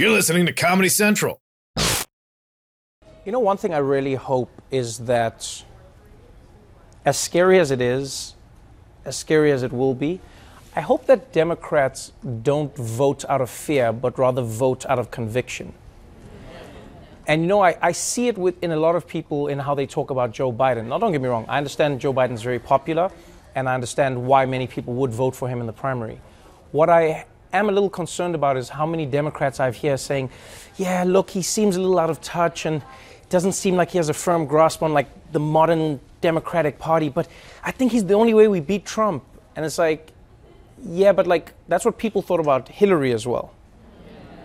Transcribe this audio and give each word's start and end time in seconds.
You're 0.00 0.12
listening 0.12 0.46
to 0.46 0.52
Comedy 0.54 0.88
Central. 0.88 1.42
You 1.76 3.32
know, 3.32 3.38
one 3.38 3.58
thing 3.58 3.74
I 3.74 3.80
really 3.96 4.14
hope 4.14 4.50
is 4.70 5.00
that, 5.00 5.62
as 7.04 7.18
scary 7.18 7.58
as 7.58 7.70
it 7.70 7.82
is, 7.82 8.34
as 9.04 9.18
scary 9.18 9.52
as 9.52 9.62
it 9.62 9.74
will 9.74 9.92
be, 9.92 10.22
I 10.74 10.80
hope 10.80 11.04
that 11.04 11.34
Democrats 11.34 12.12
don't 12.42 12.74
vote 12.78 13.26
out 13.28 13.42
of 13.42 13.50
fear, 13.50 13.92
but 13.92 14.18
rather 14.18 14.40
vote 14.40 14.86
out 14.86 14.98
of 14.98 15.10
conviction. 15.10 15.74
And 17.26 17.42
you 17.42 17.48
know, 17.48 17.60
I, 17.60 17.76
I 17.82 17.92
see 17.92 18.28
it 18.28 18.38
with, 18.38 18.54
in 18.64 18.70
a 18.70 18.76
lot 18.76 18.96
of 18.96 19.06
people 19.06 19.48
in 19.48 19.58
how 19.58 19.74
they 19.74 19.84
talk 19.86 20.08
about 20.08 20.32
Joe 20.32 20.50
Biden. 20.50 20.86
Now, 20.86 20.96
don't 20.96 21.12
get 21.12 21.20
me 21.20 21.28
wrong, 21.28 21.44
I 21.46 21.58
understand 21.58 22.00
Joe 22.00 22.14
Biden's 22.14 22.40
very 22.40 22.58
popular, 22.58 23.10
and 23.54 23.68
I 23.68 23.74
understand 23.74 24.24
why 24.24 24.46
many 24.46 24.66
people 24.66 24.94
would 24.94 25.10
vote 25.10 25.36
for 25.36 25.46
him 25.46 25.60
in 25.60 25.66
the 25.66 25.74
primary. 25.74 26.22
What 26.72 26.88
I 26.88 27.26
am 27.52 27.68
a 27.68 27.72
little 27.72 27.90
concerned 27.90 28.34
about 28.34 28.56
is 28.56 28.68
how 28.68 28.86
many 28.86 29.06
Democrats 29.06 29.60
I've 29.60 29.76
here 29.76 29.96
saying, 29.96 30.30
yeah, 30.76 31.04
look, 31.06 31.30
he 31.30 31.42
seems 31.42 31.76
a 31.76 31.80
little 31.80 31.98
out 31.98 32.10
of 32.10 32.20
touch 32.20 32.66
and 32.66 32.76
it 32.76 33.30
doesn't 33.30 33.52
seem 33.52 33.76
like 33.76 33.90
he 33.90 33.98
has 33.98 34.08
a 34.08 34.14
firm 34.14 34.46
grasp 34.46 34.82
on 34.82 34.92
like 34.92 35.08
the 35.32 35.40
modern 35.40 36.00
Democratic 36.20 36.78
Party, 36.78 37.08
but 37.08 37.28
I 37.62 37.70
think 37.70 37.92
he's 37.92 38.04
the 38.04 38.14
only 38.14 38.34
way 38.34 38.48
we 38.48 38.60
beat 38.60 38.84
Trump. 38.84 39.24
And 39.56 39.64
it's 39.64 39.78
like, 39.78 40.12
yeah, 40.84 41.12
but 41.12 41.26
like 41.26 41.52
that's 41.68 41.84
what 41.84 41.98
people 41.98 42.22
thought 42.22 42.40
about 42.40 42.68
Hillary 42.68 43.12
as 43.12 43.26
well. 43.26 43.52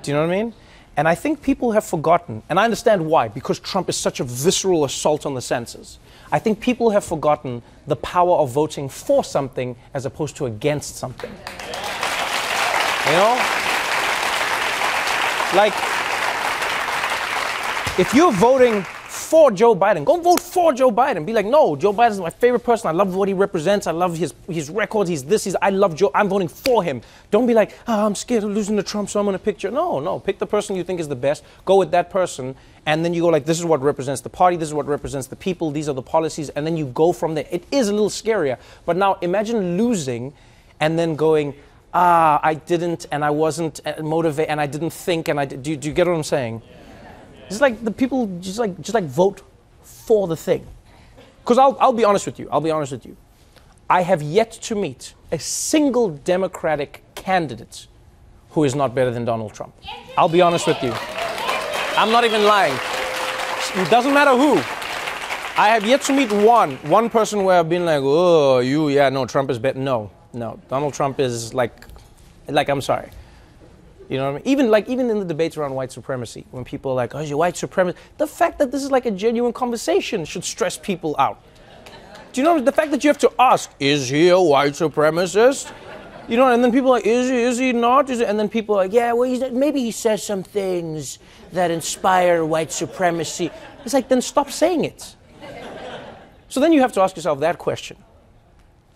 Do 0.01 0.11
you 0.11 0.17
know 0.17 0.27
what 0.27 0.33
I 0.33 0.43
mean? 0.43 0.53
And 0.97 1.07
I 1.07 1.15
think 1.15 1.41
people 1.41 1.73
have 1.73 1.83
forgotten, 1.83 2.41
and 2.47 2.57
I 2.57 2.63
understand 2.63 3.05
why, 3.05 3.27
because 3.27 3.59
Trump 3.59 3.89
is 3.89 3.97
such 3.97 4.21
a 4.21 4.23
visceral 4.23 4.85
assault 4.85 5.25
on 5.25 5.33
the 5.33 5.41
senses. 5.41 5.99
I 6.31 6.39
think 6.39 6.61
people 6.61 6.91
have 6.91 7.03
forgotten 7.03 7.61
the 7.85 7.97
power 7.97 8.37
of 8.37 8.51
voting 8.51 8.87
for 8.87 9.23
something 9.23 9.75
as 9.93 10.05
opposed 10.05 10.37
to 10.37 10.45
against 10.45 10.95
something. 10.95 11.31
You 13.05 13.11
know? 13.11 13.35
Like, 15.53 15.73
if 17.99 18.13
you're 18.13 18.31
voting 18.31 18.81
for 18.81 19.51
Joe 19.51 19.75
Biden, 19.75 20.03
go 20.03 20.17
vote 20.17 20.41
for 20.41 20.73
Joe 20.73 20.91
Biden. 20.91 21.25
Be 21.25 21.33
like, 21.33 21.45
no, 21.45 21.75
Joe 21.75 21.93
Biden's 21.93 22.19
my 22.19 22.29
favorite 22.29 22.61
person. 22.63 22.89
I 22.89 22.91
love 22.91 23.15
what 23.15 23.27
he 23.27 23.33
represents. 23.33 23.87
I 23.87 23.91
love 23.91 24.17
his, 24.17 24.33
his 24.49 24.69
records. 24.69 25.09
He's 25.09 25.23
this, 25.23 25.43
he's, 25.43 25.55
I 25.61 25.69
love 25.69 25.95
Joe. 25.95 26.11
I'm 26.13 26.27
voting 26.27 26.47
for 26.47 26.83
him. 26.83 27.01
Don't 27.31 27.47
be 27.47 27.53
like, 27.53 27.77
oh, 27.87 28.05
I'm 28.05 28.15
scared 28.15 28.43
of 28.43 28.49
losing 28.49 28.75
to 28.75 28.83
Trump, 28.83 29.09
so 29.09 29.19
I'm 29.19 29.31
to 29.31 29.39
pick 29.39 29.59
Joe. 29.59 29.69
No, 29.69 29.99
no. 29.99 30.19
Pick 30.19 30.39
the 30.39 30.47
person 30.47 30.75
you 30.75 30.83
think 30.83 30.99
is 30.99 31.07
the 31.07 31.15
best. 31.15 31.43
Go 31.63 31.77
with 31.77 31.91
that 31.91 32.09
person. 32.09 32.55
And 32.85 33.05
then 33.05 33.13
you 33.13 33.21
go 33.21 33.29
like, 33.29 33.45
this 33.45 33.59
is 33.59 33.65
what 33.65 33.81
represents 33.81 34.21
the 34.21 34.29
party. 34.29 34.57
This 34.57 34.67
is 34.67 34.73
what 34.73 34.87
represents 34.87 35.27
the 35.27 35.35
people. 35.35 35.71
These 35.71 35.87
are 35.89 35.93
the 35.93 36.01
policies. 36.01 36.49
And 36.49 36.65
then 36.65 36.75
you 36.75 36.87
go 36.87 37.13
from 37.13 37.35
there. 37.35 37.45
It 37.51 37.65
is 37.71 37.87
a 37.87 37.93
little 37.93 38.09
scarier. 38.09 38.57
But 38.85 38.97
now 38.97 39.19
imagine 39.21 39.77
losing 39.77 40.33
and 40.79 40.99
then 40.99 41.15
going, 41.15 41.53
ah, 41.95 42.39
I 42.43 42.53
didn't, 42.53 43.07
and 43.11 43.23
I 43.25 43.31
wasn't 43.31 43.79
uh, 43.85 44.03
motivated, 44.03 44.51
and 44.51 44.61
I 44.61 44.67
didn't 44.67 44.91
think, 44.91 45.29
and 45.29 45.39
I 45.39 45.45
did. 45.45 45.63
Do 45.63 45.75
do 45.75 45.87
you 45.87 45.93
get 45.93 46.05
what 46.07 46.15
I'm 46.15 46.23
saying? 46.23 46.61
Just 47.49 47.61
like 47.61 47.83
the 47.83 47.91
people, 47.91 48.27
just 48.41 48.59
like 48.59 48.79
just 48.81 48.93
like 48.93 49.05
vote 49.05 49.41
for 49.81 50.27
the 50.27 50.35
thing. 50.35 50.67
Because 51.41 51.57
I'll 51.57 51.77
I'll 51.79 51.93
be 51.93 52.03
honest 52.03 52.25
with 52.25 52.37
you. 52.37 52.49
I'll 52.51 52.61
be 52.61 52.71
honest 52.71 52.91
with 52.91 53.05
you. 53.05 53.15
I 53.89 54.01
have 54.01 54.21
yet 54.21 54.51
to 54.51 54.75
meet 54.75 55.13
a 55.31 55.39
single 55.39 56.09
Democratic 56.09 57.03
candidate 57.13 57.87
who 58.49 58.63
is 58.63 58.73
not 58.73 58.95
better 58.95 59.11
than 59.11 59.25
Donald 59.25 59.53
Trump. 59.53 59.73
I'll 60.17 60.29
be 60.29 60.41
honest 60.41 60.65
with 60.65 60.81
you. 60.81 60.93
I'm 61.97 62.11
not 62.11 62.23
even 62.25 62.43
lying. 62.43 62.77
It 63.75 63.89
doesn't 63.89 64.13
matter 64.13 64.31
who. 64.31 64.57
I 65.57 65.69
have 65.69 65.85
yet 65.85 66.01
to 66.03 66.13
meet 66.13 66.31
one 66.31 66.77
one 66.89 67.09
person 67.09 67.43
where 67.43 67.59
I've 67.59 67.69
been 67.69 67.85
like, 67.85 68.01
oh, 68.01 68.59
you, 68.59 68.89
yeah, 68.89 69.09
no, 69.09 69.25
Trump 69.25 69.49
is 69.49 69.59
better. 69.59 69.79
No, 69.79 70.09
no, 70.35 70.59
Donald 70.69 70.93
Trump 70.93 71.19
is 71.19 71.53
like, 71.53 71.85
like 72.47 72.69
I'm 72.69 72.81
sorry. 72.81 73.09
You 74.09 74.17
know 74.17 74.25
what 74.25 74.29
I 74.31 74.43
mean? 74.43 74.43
Even 74.45 74.69
like 74.69 74.87
even 74.87 75.09
in 75.09 75.19
the 75.19 75.25
debates 75.25 75.57
around 75.57 75.73
white 75.73 75.91
supremacy, 75.91 76.45
when 76.51 76.63
people 76.63 76.91
are 76.91 76.95
like, 76.95 77.15
"Oh, 77.15 77.21
you're 77.21 77.37
white 77.37 77.55
supremacist," 77.55 77.95
the 78.17 78.27
fact 78.27 78.59
that 78.59 78.71
this 78.71 78.83
is 78.83 78.91
like 78.91 79.07
a 79.07 79.11
genuine 79.11 79.53
conversation 79.53 80.25
should 80.25 80.43
stress 80.43 80.77
people 80.77 81.15
out. 81.17 81.41
Do 82.31 82.41
you 82.41 82.45
know 82.45 82.59
the 82.59 82.71
fact 82.71 82.91
that 82.91 83.03
you 83.03 83.07
have 83.07 83.17
to 83.19 83.31
ask, 83.39 83.71
"Is 83.79 84.09
he 84.09 84.29
a 84.29 84.39
white 84.39 84.73
supremacist?" 84.73 85.71
You 86.27 86.37
know, 86.37 86.51
and 86.51 86.63
then 86.63 86.71
people 86.71 86.89
are 86.89 86.97
like, 86.97 87.07
"Is 87.07 87.29
he? 87.29 87.37
Is 87.37 87.57
he 87.57 87.73
not?" 87.73 88.09
Is 88.09 88.19
he? 88.19 88.25
And 88.25 88.37
then 88.37 88.47
people 88.47 88.75
are 88.75 88.83
like, 88.83 88.93
"Yeah, 88.93 89.13
well, 89.13 89.27
he's, 89.27 89.41
maybe 89.51 89.79
he 89.79 89.91
says 89.91 90.21
some 90.21 90.43
things 90.43 91.17
that 91.51 91.71
inspire 91.71 92.45
white 92.45 92.71
supremacy." 92.71 93.49
It's 93.83 93.93
like, 93.93 94.07
then 94.07 94.21
stop 94.21 94.51
saying 94.51 94.85
it. 94.85 95.15
So 96.49 96.59
then 96.59 96.73
you 96.73 96.81
have 96.81 96.91
to 96.93 97.01
ask 97.01 97.15
yourself 97.15 97.39
that 97.39 97.57
question 97.57 97.97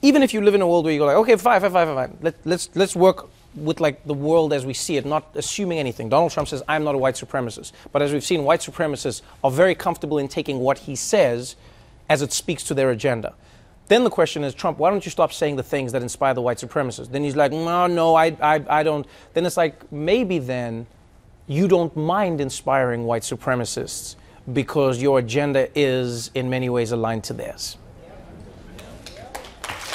even 0.02 0.24
if 0.24 0.34
you 0.34 0.42
live 0.42 0.56
in 0.56 0.62
a 0.62 0.68
world 0.68 0.86
where 0.86 0.94
you 0.94 1.00
go 1.00 1.06
like, 1.06 1.18
okay, 1.18 1.36
fine, 1.36 1.62
fine, 1.62 1.72
fine, 1.72 1.88
fine, 1.88 1.96
fine. 1.96 2.18
Let, 2.22 2.36
let's 2.46 2.70
let's 2.76 2.96
work 2.96 3.30
with 3.56 3.80
like 3.80 4.06
the 4.06 4.14
world 4.14 4.54
as 4.54 4.66
we 4.66 4.74
see 4.74 4.98
it, 4.98 5.06
not 5.06 5.28
assuming 5.36 5.80
anything. 5.80 6.10
Donald 6.10 6.32
Trump 6.32 6.48
says, 6.48 6.62
I'm 6.68 6.84
not 6.84 6.96
a 6.96 6.98
white 6.98 7.16
supremacist. 7.16 7.72
But 7.92 8.02
as 8.02 8.14
we've 8.14 8.24
seen, 8.24 8.44
white 8.44 8.62
supremacists 8.62 9.22
are 9.44 9.52
very 9.52 9.76
comfortable 9.76 10.18
in 10.18 10.28
taking 10.28 10.60
what 10.60 10.80
he 10.80 10.96
says 10.96 11.56
as 12.08 12.22
it 12.22 12.32
speaks 12.32 12.64
to 12.64 12.74
their 12.74 12.92
agenda. 12.92 13.34
Then 13.88 14.04
the 14.04 14.10
question 14.12 14.44
is, 14.44 14.54
Trump, 14.54 14.78
why 14.78 14.92
don't 14.92 15.04
you 15.04 15.10
stop 15.10 15.34
saying 15.34 15.56
the 15.56 15.64
things 15.64 15.92
that 15.94 16.04
inspire 16.04 16.36
the 16.36 16.42
white 16.42 16.58
supremacists? 16.58 17.12
Then 17.12 17.24
he's 17.24 17.36
like, 17.36 17.52
no, 17.52 17.88
no, 17.88 18.14
I, 18.14 18.28
I, 18.40 18.64
I 18.70 18.84
don't. 18.84 19.06
Then 19.34 19.48
it's 19.48 19.58
like, 19.58 19.92
maybe 19.92 20.38
then 20.38 20.86
you 21.48 21.68
don't 21.68 21.96
mind 21.98 22.40
inspiring 22.40 23.06
white 23.06 23.24
supremacists 23.24 24.16
because 24.54 25.02
your 25.02 25.18
agenda 25.18 25.68
is 25.78 26.30
in 26.36 26.52
many 26.52 26.70
ways 26.70 26.92
aligned 26.92 27.24
to 27.26 27.34
theirs. 27.34 27.78